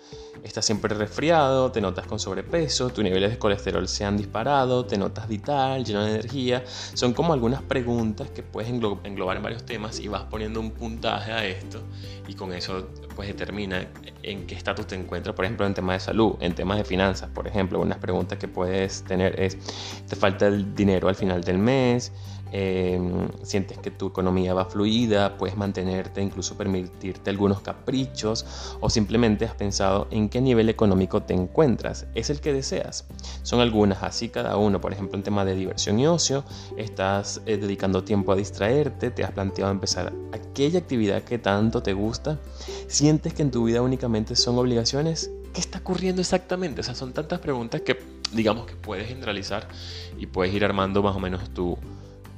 Estás 0.45 0.65
siempre 0.65 0.95
resfriado, 0.95 1.73
te 1.73 1.81
notas 1.81 2.07
con 2.07 2.21
sobrepeso, 2.21 2.91
tus 2.91 3.03
niveles 3.03 3.31
de 3.31 3.39
colesterol 3.39 3.89
se 3.89 4.05
han 4.05 4.17
disparado, 4.17 4.85
te 4.87 4.97
notas 4.97 5.27
vital, 5.29 5.85
lleno 5.85 6.05
de 6.05 6.11
energía. 6.11 6.65
Son 6.67 7.13
como 7.13 7.33
algunas 7.33 7.63
preguntas 7.63 8.31
que 8.31 8.43
puedes 8.45 8.71
englobar 8.71 9.37
en 9.37 9.43
varios 9.43 9.65
temas 9.65 9.99
y 9.99 10.07
vas 10.07 10.23
poniendo 10.25 10.61
un 10.61 10.71
puntaje 10.71 11.33
a 11.33 11.45
esto 11.45 11.81
y 12.29 12.35
con 12.35 12.53
eso 12.53 12.89
pues 13.17 13.29
determina 13.29 13.89
en 14.23 14.47
qué 14.47 14.55
estatus 14.55 14.87
te 14.87 14.95
encuentras, 14.95 15.35
por 15.35 15.45
ejemplo, 15.45 15.67
en 15.67 15.75
temas 15.75 15.97
de 15.97 16.01
salud, 16.07 16.35
en 16.41 16.55
temas 16.55 16.79
de 16.79 16.85
finanzas, 16.85 17.29
por 17.31 17.49
ejemplo, 17.49 17.81
unas 17.81 17.99
preguntas 17.99 18.39
que 18.39 18.47
puedes 18.47 19.03
tener 19.03 19.41
es, 19.41 19.59
¿te 20.07 20.15
falta 20.15 20.47
el 20.47 20.75
dinero 20.75 21.09
al 21.09 21.17
final 21.17 21.43
del 21.43 21.59
mes? 21.59 22.13
Em, 22.51 23.29
sientes 23.43 23.79
que 23.79 23.91
tu 23.91 24.07
economía 24.07 24.55
va 24.55 24.65
fluida, 24.65 25.37
puedes 25.37 25.57
mantenerte, 25.57 26.23
incluso 26.23 26.57
permitirte 26.57 27.31
algunos 27.31 27.61
caprichos 27.61 28.47
o 28.81 28.89
simplemente 28.89 29.45
has 29.45 29.55
pensado 29.55 30.09
en 30.11 30.29
qué 30.29 30.41
nivel 30.41 30.69
económico 30.69 31.23
te 31.23 31.35
encuentras, 31.35 32.07
es 32.15 32.31
el 32.31 32.41
que 32.41 32.53
deseas. 32.53 33.07
Son 33.43 33.61
algunas, 33.61 34.03
así 34.03 34.31
cada 34.31 34.57
uno, 34.57 34.81
por 34.81 34.93
ejemplo 34.93 35.17
en 35.17 35.23
tema 35.23 35.45
de 35.45 35.55
diversión 35.55 35.99
y 35.99 36.07
ocio, 36.07 36.45
estás 36.77 37.43
eh, 37.45 37.59
dedicando 37.59 38.05
tiempo 38.05 38.33
a 38.33 38.37
distraerte, 38.37 39.11
te 39.11 39.25
has 39.25 39.33
planteado 39.33 39.71
empezar 39.71 40.13
aquella 40.33 40.79
actividad 40.79 41.23
que 41.23 41.39
tanto 41.39 41.83
te 41.83 41.93
gusta, 41.93 42.39
sientes 42.87 43.35
que 43.35 43.43
en 43.43 43.51
tu 43.51 43.65
vida 43.65 43.83
únicamente 43.83 44.37
son 44.37 44.59
obligaciones, 44.59 45.31
¿qué 45.53 45.61
está 45.61 45.79
ocurriendo 45.81 46.23
exactamente? 46.23 46.81
O 46.81 46.85
sea, 46.85 46.95
son 46.95 47.13
tantas 47.13 47.41
preguntas 47.41 47.83
que 47.83 47.99
digamos 48.33 48.67
que 48.67 48.75
puedes 48.75 49.09
generalizar 49.09 49.69
y 50.19 50.27
puedes 50.27 50.55
ir 50.55 50.65
armando 50.65 51.03
más 51.03 51.17
o 51.17 51.21
menos 51.21 51.49
tu 51.51 51.79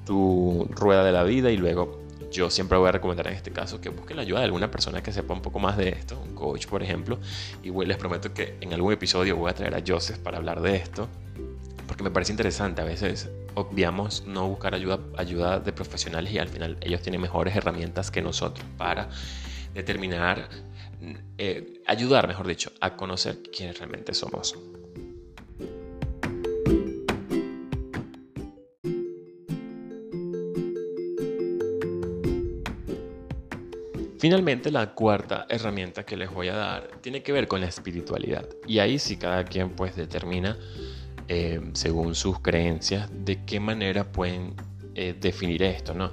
tu 0.04 0.66
rueda 0.70 1.04
de 1.04 1.12
la 1.12 1.24
vida 1.24 1.50
y 1.50 1.56
luego 1.56 2.00
yo 2.30 2.48
siempre 2.48 2.78
voy 2.78 2.88
a 2.88 2.92
recomendar 2.92 3.26
en 3.26 3.34
este 3.34 3.50
caso 3.50 3.80
que 3.80 3.88
busquen 3.88 4.16
la 4.16 4.22
ayuda 4.22 4.38
de 4.40 4.44
alguna 4.46 4.70
persona 4.70 5.02
que 5.02 5.12
sepa 5.12 5.34
un 5.34 5.42
poco 5.42 5.58
más 5.58 5.76
de 5.76 5.88
esto, 5.90 6.20
un 6.20 6.34
coach 6.34 6.66
por 6.66 6.82
ejemplo, 6.82 7.18
y 7.62 7.70
les 7.84 7.96
prometo 7.96 8.32
que 8.32 8.56
en 8.60 8.72
algún 8.72 8.92
episodio 8.92 9.36
voy 9.36 9.50
a 9.50 9.54
traer 9.54 9.74
a 9.74 9.82
Joseph 9.86 10.18
para 10.18 10.38
hablar 10.38 10.60
de 10.60 10.76
esto, 10.76 11.08
porque 11.86 12.04
me 12.04 12.10
parece 12.10 12.32
interesante, 12.32 12.80
a 12.80 12.84
veces 12.84 13.30
obviamos 13.54 14.24
no 14.26 14.48
buscar 14.48 14.74
ayuda, 14.74 15.00
ayuda 15.16 15.58
de 15.58 15.72
profesionales 15.72 16.32
y 16.32 16.38
al 16.38 16.48
final 16.48 16.76
ellos 16.80 17.02
tienen 17.02 17.20
mejores 17.20 17.56
herramientas 17.56 18.10
que 18.10 18.22
nosotros 18.22 18.64
para 18.78 19.08
determinar, 19.74 20.48
eh, 21.38 21.82
ayudar, 21.86 22.28
mejor 22.28 22.46
dicho, 22.46 22.70
a 22.80 22.96
conocer 22.96 23.38
quiénes 23.50 23.78
realmente 23.78 24.14
somos. 24.14 24.56
Finalmente, 34.20 34.70
la 34.70 34.92
cuarta 34.92 35.46
herramienta 35.48 36.04
que 36.04 36.14
les 36.14 36.30
voy 36.30 36.48
a 36.48 36.54
dar 36.54 36.90
tiene 37.00 37.22
que 37.22 37.32
ver 37.32 37.48
con 37.48 37.62
la 37.62 37.68
espiritualidad. 37.68 38.46
Y 38.66 38.78
ahí 38.78 38.98
sí 38.98 39.16
cada 39.16 39.44
quien 39.44 39.70
pues 39.70 39.96
determina, 39.96 40.58
eh, 41.26 41.58
según 41.72 42.14
sus 42.14 42.38
creencias, 42.38 43.08
de 43.10 43.42
qué 43.46 43.60
manera 43.60 44.12
pueden 44.12 44.52
eh, 44.94 45.14
definir 45.18 45.62
esto, 45.62 45.94
¿no? 45.94 46.10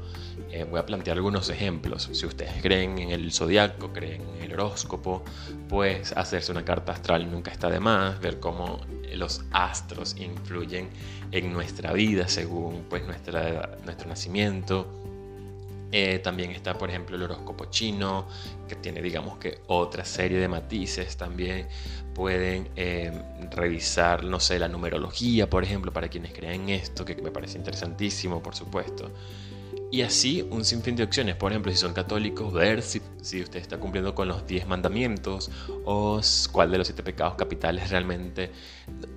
Eh, 0.49 0.63
voy 0.63 0.79
a 0.79 0.85
plantear 0.85 1.17
algunos 1.17 1.49
ejemplos. 1.49 2.09
Si 2.13 2.25
ustedes 2.25 2.53
creen 2.61 2.97
en 2.97 3.09
el 3.09 3.29
zodiaco, 3.33 3.91
creen 3.91 4.21
en 4.37 4.43
el 4.43 4.53
horóscopo, 4.53 5.25
pues 5.67 6.13
hacerse 6.13 6.53
una 6.53 6.63
carta 6.63 6.93
astral 6.93 7.29
nunca 7.29 7.51
está 7.51 7.69
de 7.69 7.81
más, 7.81 8.21
ver 8.21 8.39
cómo 8.39 8.79
los 9.15 9.43
astros 9.51 10.15
influyen 10.17 10.87
en 11.33 11.51
nuestra 11.51 11.91
vida 11.91 12.29
según 12.29 12.85
pues 12.89 13.05
nuestra, 13.05 13.77
nuestro 13.83 14.07
nacimiento, 14.07 14.87
eh, 15.91 16.19
también 16.19 16.51
está, 16.51 16.77
por 16.77 16.89
ejemplo, 16.89 17.15
el 17.15 17.23
horóscopo 17.23 17.65
chino, 17.65 18.27
que 18.67 18.75
tiene, 18.75 19.01
digamos 19.01 19.37
que, 19.37 19.59
otra 19.67 20.03
serie 20.03 20.37
de 20.37 20.47
matices. 20.47 21.15
También 21.17 21.67
pueden 22.13 22.69
eh, 22.75 23.11
revisar, 23.51 24.23
no 24.23 24.39
sé, 24.39 24.59
la 24.59 24.67
numerología, 24.67 25.49
por 25.49 25.63
ejemplo, 25.63 25.93
para 25.93 26.09
quienes 26.09 26.33
crean 26.33 26.69
esto, 26.69 27.05
que 27.05 27.15
me 27.15 27.31
parece 27.31 27.57
interesantísimo, 27.57 28.43
por 28.43 28.55
supuesto. 28.55 29.11
Y 29.89 30.01
así 30.01 30.45
un 30.49 30.65
sinfín 30.65 30.97
de 30.97 31.03
opciones. 31.03 31.35
Por 31.35 31.51
ejemplo, 31.51 31.71
si 31.71 31.77
son 31.77 31.93
católicos, 31.93 32.51
ver 32.51 32.81
si, 32.81 33.01
si 33.21 33.41
usted 33.41 33.59
está 33.59 33.77
cumpliendo 33.77 34.13
con 34.13 34.27
los 34.27 34.45
10 34.45 34.67
mandamientos 34.67 35.49
o 35.85 36.19
cuál 36.51 36.71
de 36.71 36.79
los 36.79 36.87
7 36.87 37.03
pecados 37.03 37.35
capitales 37.35 37.89
realmente... 37.89 38.51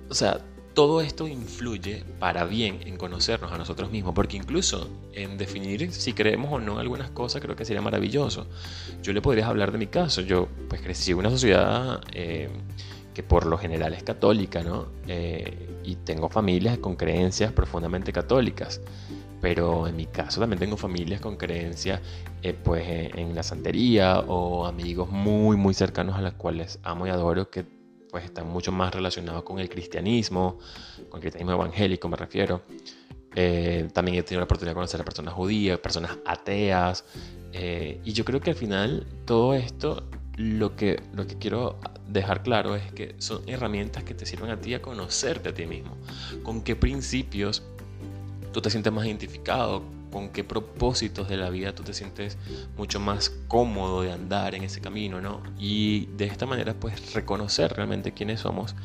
O 0.09 0.13
sea, 0.13 0.39
todo 0.73 1.01
esto 1.01 1.27
influye 1.27 2.03
para 2.19 2.45
bien 2.45 2.79
en 2.85 2.97
conocernos 2.97 3.51
a 3.51 3.57
nosotros 3.57 3.91
mismos, 3.91 4.13
porque 4.13 4.37
incluso 4.37 4.89
en 5.13 5.37
definir 5.37 5.91
si 5.91 6.13
creemos 6.13 6.51
o 6.51 6.59
no 6.59 6.79
algunas 6.79 7.11
cosas 7.11 7.41
creo 7.41 7.55
que 7.55 7.65
sería 7.65 7.81
maravilloso. 7.81 8.47
Yo 9.01 9.13
le 9.13 9.21
podría 9.21 9.47
hablar 9.47 9.71
de 9.71 9.77
mi 9.77 9.87
caso, 9.87 10.21
yo 10.21 10.47
pues 10.69 10.81
crecí 10.81 11.11
en 11.11 11.17
una 11.17 11.29
sociedad 11.29 12.01
eh, 12.13 12.49
que 13.13 13.23
por 13.23 13.45
lo 13.45 13.57
general 13.57 13.93
es 13.93 14.03
católica, 14.03 14.63
¿no? 14.63 14.87
Eh, 15.07 15.79
y 15.83 15.95
tengo 15.97 16.29
familias 16.29 16.77
con 16.77 16.95
creencias 16.95 17.51
profundamente 17.51 18.13
católicas, 18.13 18.81
pero 19.41 19.87
en 19.87 19.95
mi 19.95 20.05
caso 20.05 20.39
también 20.39 20.59
tengo 20.59 20.77
familias 20.77 21.19
con 21.19 21.35
creencias 21.35 21.99
eh, 22.43 22.53
pues 22.53 22.83
en 22.87 23.35
la 23.35 23.43
santería 23.43 24.19
o 24.19 24.65
amigos 24.65 25.09
muy 25.09 25.57
muy 25.57 25.73
cercanos 25.73 26.15
a 26.15 26.21
las 26.21 26.33
cuales 26.33 26.79
amo 26.83 27.07
y 27.07 27.09
adoro 27.09 27.49
que 27.49 27.80
pues 28.11 28.25
están 28.25 28.47
mucho 28.47 28.71
más 28.71 28.93
relacionados 28.93 29.43
con 29.43 29.57
el 29.59 29.69
cristianismo, 29.69 30.59
con 31.09 31.17
el 31.17 31.21
cristianismo 31.21 31.53
evangélico 31.53 32.09
me 32.09 32.17
refiero. 32.17 32.61
Eh, 33.33 33.87
también 33.93 34.17
he 34.17 34.23
tenido 34.23 34.41
la 34.41 34.43
oportunidad 34.43 34.71
de 34.71 34.75
conocer 34.75 34.99
a 34.99 35.05
personas 35.05 35.33
judías, 35.33 35.79
personas 35.79 36.17
ateas. 36.25 37.05
Eh, 37.53 38.01
y 38.03 38.11
yo 38.11 38.25
creo 38.25 38.41
que 38.41 38.51
al 38.51 38.55
final 38.57 39.07
todo 39.25 39.53
esto 39.53 40.03
lo 40.35 40.75
que, 40.75 41.01
lo 41.13 41.25
que 41.25 41.37
quiero 41.37 41.79
dejar 42.07 42.43
claro 42.43 42.75
es 42.75 42.91
que 42.91 43.15
son 43.19 43.47
herramientas 43.47 44.03
que 44.03 44.13
te 44.13 44.25
sirven 44.25 44.51
a 44.51 44.59
ti 44.59 44.73
a 44.73 44.81
conocerte 44.81 45.49
a 45.49 45.53
ti 45.53 45.65
mismo. 45.65 45.95
Con 46.43 46.61
qué 46.61 46.75
principios 46.75 47.63
tú 48.51 48.61
te 48.61 48.69
sientes 48.69 48.91
más 48.91 49.05
identificado, 49.05 49.83
con 50.11 50.29
qué 50.29 50.43
propósitos 50.43 51.29
de 51.29 51.37
la 51.37 51.49
vida 51.49 51.73
tú 51.73 51.83
te 51.83 51.93
sientes 51.93 52.37
mucho 52.77 52.99
más 52.99 53.29
cómodo 53.47 54.01
de 54.01 54.11
andar 54.11 54.55
en 54.55 54.63
ese 54.63 54.81
camino, 54.81 55.21
¿no? 55.21 55.41
Y 55.57 56.07
de 56.17 56.25
esta 56.25 56.45
manera 56.45 56.73
pues 56.73 57.13
reconocer 57.13 57.73
realmente 57.73 58.13
quiénes 58.13 58.41
somos 58.41 58.75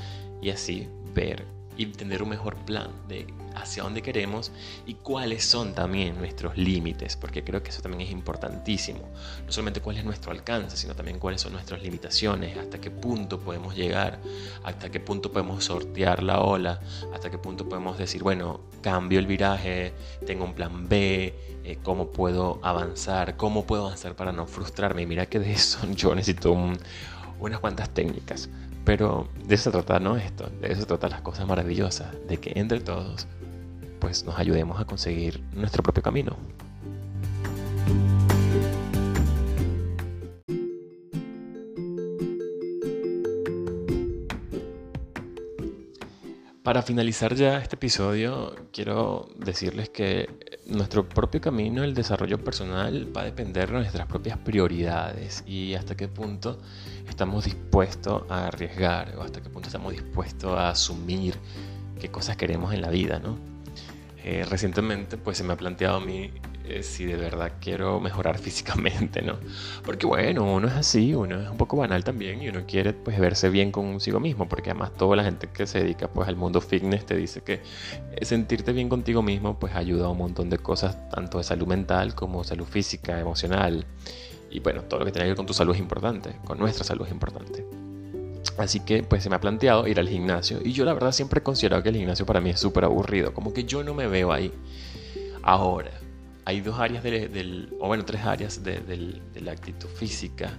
y 0.41 0.51
así 0.51 0.89
ver 1.15 1.56
y 1.77 1.87
tener 1.87 2.23
un 2.23 2.31
mejor 2.31 2.57
plan 2.57 2.91
de 3.09 3.27
hacia 3.55 3.83
dónde 3.83 4.03
queremos 4.03 4.53
y 4.87 4.95
cuáles 4.95 5.45
son 5.45 5.75
también 5.75 6.19
nuestros 6.19 6.57
límites, 6.57 7.17
porque 7.17 7.43
creo 7.43 7.63
que 7.63 7.71
eso 7.71 7.83
también 7.83 8.03
es 8.03 8.11
importantísimo. 8.11 9.01
No 9.45 9.53
solamente 9.53 9.81
cuál 9.81 9.97
es 9.97 10.05
nuestro 10.05 10.31
alcance, 10.31 10.77
sino 10.77 10.95
también 10.95 11.19
cuáles 11.19 11.41
son 11.41 11.53
nuestras 11.53 11.83
limitaciones, 11.83 12.57
hasta 12.59 12.81
qué 12.81 12.91
punto 12.91 13.41
podemos 13.41 13.75
llegar, 13.75 14.21
hasta 14.63 14.91
qué 14.91 15.01
punto 15.01 15.33
podemos 15.33 15.65
sortear 15.65 16.23
la 16.23 16.41
ola, 16.41 16.81
hasta 17.15 17.31
qué 17.31 17.39
punto 17.39 17.69
podemos 17.69 17.99
decir, 17.99 18.23
bueno, 18.23 18.61
cambio 18.83 19.19
el 19.19 19.27
viraje, 19.27 19.93
tengo 20.27 20.45
un 20.45 20.55
plan 20.55 20.89
B, 20.89 21.35
eh, 21.65 21.79
cómo 21.83 22.13
puedo 22.13 22.61
avanzar, 22.63 23.37
cómo 23.37 23.67
puedo 23.67 23.87
avanzar 23.87 24.15
para 24.15 24.33
no 24.33 24.47
frustrarme. 24.47 25.03
Y 25.03 25.07
mira 25.07 25.27
que 25.27 25.39
de 25.39 25.53
eso 25.53 25.79
yo 25.95 26.15
necesito 26.15 26.57
unas 27.41 27.61
cuantas 27.61 27.91
técnicas. 27.91 28.49
Pero 28.87 29.29
de 29.45 29.57
eso 29.57 29.65
se 29.65 29.71
trata, 29.73 29.99
¿no? 29.99 30.17
Esto, 30.17 30.49
de 30.61 30.69
eso 30.73 30.83
se 30.83 30.87
trata 30.87 31.09
las 31.09 31.21
cosas 31.21 31.47
maravillosas, 31.47 32.15
de 32.29 32.39
que 32.39 32.53
entre 32.55 32.81
todos 32.81 33.27
pues 33.99 34.25
nos 34.25 34.39
ayudemos 34.39 34.81
a 34.81 34.85
conseguir 34.85 35.43
nuestro 35.53 35.83
propio 35.83 36.03
camino. 36.03 36.37
Para 46.67 46.83
finalizar 46.83 47.33
ya 47.37 47.59
este 47.59 47.77
episodio, 47.77 48.53
quiero 48.73 49.29
decirles 49.39 49.89
que 49.89 50.29
nuestro 50.67 51.09
propio 51.09 51.41
camino, 51.41 51.85
el 51.85 51.95
desarrollo 51.95 52.43
personal, 52.43 53.17
va 53.17 53.21
a 53.21 53.25
depender 53.25 53.69
de 53.69 53.75
nuestras 53.75 54.09
propias 54.09 54.37
prioridades 54.39 55.45
y 55.47 55.75
hasta 55.75 55.97
qué 55.97 56.09
punto 56.09 56.59
estamos 57.09 57.45
dispuestos 57.45 58.25
a 58.29 58.49
arriesgar 58.49 59.15
o 59.17 59.23
hasta 59.23 59.41
qué 59.41 59.49
punto 59.49 59.69
estamos 59.69 59.93
dispuestos 59.93 60.59
a 60.59 60.71
asumir 60.71 61.37
qué 62.01 62.11
cosas 62.11 62.37
queremos 62.37 62.75
en 62.75 62.83
la 62.83 62.91
vida, 62.91 63.21
¿no? 63.21 63.39
Eh, 64.25 64.45
recientemente 64.51 65.19
pues 65.19 65.39
se 65.39 65.45
me 65.45 65.53
ha 65.53 65.57
planteado 65.57 65.99
a 65.99 66.01
mí 66.01 66.33
eh, 66.69 66.83
si 66.83 67.05
de 67.05 67.17
verdad 67.17 67.53
quiero 67.61 68.01
mejorar 68.01 68.39
físicamente, 68.47 69.23
¿no? 69.23 69.37
Porque 69.85 70.07
bueno, 70.07 70.45
uno 70.55 70.69
es 70.69 70.75
así, 70.75 71.15
uno 71.15 71.41
es 71.41 71.49
un 71.49 71.57
poco 71.57 71.77
banal 71.77 72.05
también 72.05 72.43
y 72.43 72.49
uno 72.49 72.65
quiere 72.67 72.93
pues 72.93 73.19
verse 73.19 73.49
bien 73.51 73.71
consigo 73.71 74.21
mismo, 74.21 74.49
porque 74.49 74.71
además 74.71 74.93
toda 74.95 75.17
la 75.17 75.25
gente 75.25 75.49
que 75.49 75.67
se 75.67 75.81
dedica 75.81 76.09
pues 76.09 76.29
al 76.29 76.37
mundo 76.37 76.61
fitness 76.61 77.07
te 77.07 77.17
dice 77.17 77.43
que 77.43 77.61
sentirte 78.23 78.73
bien 78.73 78.89
contigo 78.89 79.23
mismo 79.23 79.59
pues 79.59 79.75
ayuda 79.75 80.07
a 80.07 80.09
un 80.09 80.19
montón 80.19 80.51
de 80.51 80.59
cosas, 80.59 81.09
tanto 81.11 81.39
de 81.39 81.45
salud 81.45 81.67
mental 81.67 82.15
como 82.15 82.45
salud 82.45 82.67
física, 82.67 83.21
emocional. 83.21 83.87
Y 84.51 84.61
bueno, 84.61 84.83
todo 84.83 85.01
lo 85.01 85.07
que 85.07 85.13
tiene 85.13 85.25
que 85.25 85.31
ver 85.31 85.37
con 85.37 85.47
tu 85.47 85.55
salud 85.55 85.75
es 85.75 85.81
importante, 85.81 86.37
con 86.45 86.59
nuestra 86.59 86.85
salud 86.85 87.07
es 87.07 87.13
importante. 87.13 87.65
Así 88.59 88.81
que 88.81 89.03
pues 89.03 89.23
se 89.23 89.29
me 89.29 89.37
ha 89.37 89.41
planteado 89.41 89.87
ir 89.87 90.01
al 90.01 90.09
gimnasio 90.09 90.61
y 90.65 90.73
yo 90.73 90.85
la 90.85 90.95
verdad 90.95 91.13
siempre 91.13 91.41
he 91.41 91.43
considerado 91.43 91.83
que 91.83 91.91
el 91.91 91.97
gimnasio 91.97 92.25
para 92.25 92.41
mí 92.41 92.51
es 92.51 92.61
súper 92.61 92.85
aburrido, 92.85 93.35
como 93.35 93.53
que 93.53 93.65
yo 93.65 93.85
no 93.85 93.93
me 93.93 94.07
veo 94.07 94.33
ahí. 94.33 94.53
Ahora, 95.43 95.91
hay 96.47 96.61
dos 96.61 96.79
áreas 96.79 97.03
del, 97.03 97.77
o 97.81 97.89
bueno, 97.89 98.05
tres 98.05 98.23
áreas 98.23 98.63
de, 98.63 99.21
la 99.35 99.51
actitud 99.51 99.89
física 99.89 100.53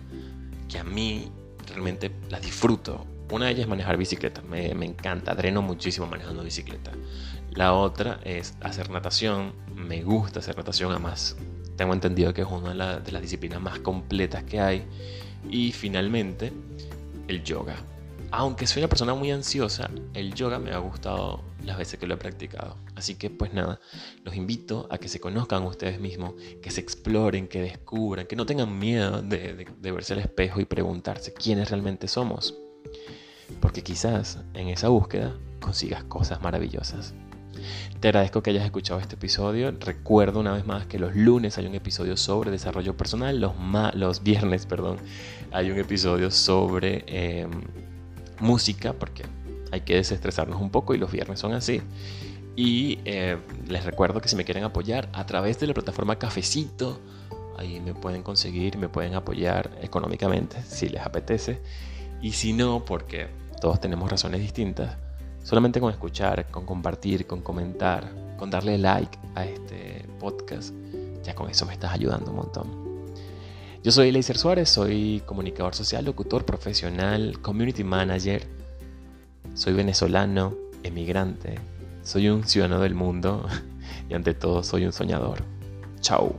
que 0.67 0.77
a 0.77 0.83
mí 0.83 1.31
realmente 1.65 2.11
las 2.29 2.41
disfruto. 2.41 3.07
Una 3.31 3.45
de 3.45 3.53
ellas 3.53 3.61
es 3.63 3.69
manejar 3.69 3.95
bicicleta, 3.97 4.41
me, 4.41 4.75
me 4.75 4.85
encanta, 4.85 5.33
dreno 5.33 5.61
muchísimo 5.61 6.05
manejando 6.05 6.43
bicicleta. 6.43 6.91
La 7.51 7.73
otra 7.73 8.19
es 8.25 8.55
hacer 8.59 8.89
natación, 8.89 9.53
me 9.75 10.03
gusta 10.03 10.39
hacer 10.39 10.57
natación, 10.57 10.91
además 10.91 11.37
tengo 11.77 11.93
entendido 11.93 12.33
que 12.33 12.41
es 12.41 12.47
una 12.47 12.99
de 12.99 13.11
las 13.11 13.21
disciplinas 13.21 13.61
más 13.61 13.79
completas 13.79 14.43
que 14.43 14.59
hay. 14.59 14.85
Y 15.49 15.71
finalmente, 15.71 16.51
el 17.29 17.43
yoga. 17.45 17.77
Aunque 18.31 18.67
soy 18.67 18.81
una 18.81 18.89
persona 18.89 19.13
muy 19.13 19.31
ansiosa, 19.31 19.89
el 20.13 20.33
yoga 20.33 20.59
me 20.59 20.71
ha 20.71 20.79
gustado 20.79 21.43
las 21.63 21.77
veces 21.77 21.97
que 21.97 22.07
lo 22.07 22.15
he 22.15 22.17
practicado. 22.17 22.75
Así 22.95 23.15
que 23.15 23.29
pues 23.29 23.53
nada, 23.53 23.79
los 24.25 24.35
invito 24.35 24.87
a 24.91 24.97
que 24.97 25.07
se 25.07 25.21
conozcan 25.21 25.63
ustedes 25.63 25.99
mismos, 26.01 26.33
que 26.61 26.69
se 26.69 26.81
exploren, 26.81 27.47
que 27.47 27.61
descubran, 27.61 28.27
que 28.27 28.35
no 28.35 28.45
tengan 28.45 28.77
miedo 28.77 29.21
de, 29.21 29.65
verse 29.81 30.13
al 30.13 30.19
espejo 30.19 30.59
y 30.59 30.65
preguntarse 30.65 31.33
quiénes 31.33 31.69
realmente 31.69 32.09
somos. 32.09 32.55
Porque 33.61 33.81
quizás 33.81 34.39
en 34.53 34.67
esa 34.67 34.89
búsqueda 34.89 35.33
consigas 35.61 36.03
cosas 36.03 36.41
maravillosas. 36.41 37.13
Te 38.01 38.09
agradezco 38.09 38.43
que 38.43 38.51
hayas 38.51 38.65
escuchado 38.65 38.99
este 38.99 39.15
episodio. 39.15 39.71
Recuerdo 39.71 40.41
una 40.41 40.51
vez 40.51 40.65
más 40.65 40.85
que 40.85 40.99
los 40.99 41.15
lunes 41.15 41.57
hay 41.57 41.65
un 41.65 41.75
episodio 41.75 42.17
sobre 42.17 42.51
desarrollo 42.51 42.97
personal, 42.97 43.39
los, 43.39 44.23
viernes, 44.23 44.65
perdón, 44.65 44.97
hay 45.51 45.71
un 45.71 45.79
episodio 45.79 46.29
sobre 46.29 47.03
em, 47.07 47.51
música, 48.39 48.93
porque 48.93 49.23
hay 49.71 49.81
que 49.81 49.95
desestresarnos 49.95 50.61
un 50.61 50.69
poco 50.69 50.93
y 50.93 50.97
los 50.97 51.11
viernes 51.11 51.39
son 51.39 51.53
así. 51.53 51.81
Y 52.55 52.99
eh, 53.05 53.37
les 53.67 53.85
recuerdo 53.85 54.19
que 54.21 54.29
si 54.29 54.35
me 54.35 54.43
quieren 54.43 54.63
apoyar 54.63 55.09
a 55.13 55.25
través 55.25 55.59
de 55.59 55.67
la 55.67 55.73
plataforma 55.73 56.17
Cafecito, 56.17 56.99
ahí 57.57 57.79
me 57.79 57.93
pueden 57.93 58.23
conseguir, 58.23 58.77
me 58.77 58.89
pueden 58.89 59.13
apoyar 59.15 59.77
económicamente 59.81 60.61
si 60.63 60.89
les 60.89 61.01
apetece. 61.01 61.61
Y 62.21 62.31
si 62.31 62.53
no, 62.53 62.83
porque 62.83 63.27
todos 63.61 63.79
tenemos 63.79 64.09
razones 64.09 64.41
distintas, 64.41 64.97
Solamente 65.47 65.79
con 65.79 65.89
escuchar, 65.89 66.51
con 66.51 66.65
compartir, 66.65 67.25
con 67.25 67.39
comentar, 67.39 68.11
con 68.35 68.49
darle 68.49 68.77
like 68.77 69.17
a 69.33 69.45
este 69.45 70.05
podcast, 70.19 70.75
ya 71.23 71.33
con 71.35 71.49
eso 71.49 71.65
me 71.65 71.71
estás 71.71 71.93
ayudando 71.93 72.31
un 72.31 72.35
montón. 72.35 72.86
Yo 73.83 73.91
soy 73.91 74.11
Leiser 74.11 74.37
Suárez, 74.37 74.69
soy 74.69 75.21
comunicador 75.25 75.75
social, 75.75 76.03
locutor 76.03 76.45
profesional, 76.45 77.39
community 77.41 77.83
manager. 77.83 78.45
Soy 79.53 79.73
venezolano, 79.73 80.55
emigrante. 80.83 81.55
Soy 82.03 82.29
un 82.29 82.43
ciudadano 82.45 82.81
del 82.81 82.95
mundo 82.95 83.45
y 84.09 84.13
ante 84.13 84.33
todo 84.33 84.63
soy 84.63 84.85
un 84.85 84.93
soñador. 84.93 85.43
Chao. 86.01 86.35